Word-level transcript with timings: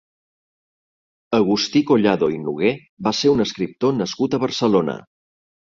Agustí 1.39 1.83
Collado 1.91 2.31
i 2.39 2.41
Nogué 2.47 2.73
va 3.09 3.17
ser 3.21 3.35
un 3.37 3.47
escriptor 3.49 3.99
nascut 4.03 4.37
a 4.41 4.45
Barcelona. 4.47 5.03